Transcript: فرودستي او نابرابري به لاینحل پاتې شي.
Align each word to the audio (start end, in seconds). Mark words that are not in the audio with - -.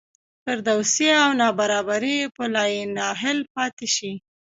فرودستي 0.43 1.07
او 1.23 1.29
نابرابري 1.41 2.17
به 2.35 2.43
لاینحل 2.55 3.39
پاتې 3.53 3.87
شي. 3.95 4.11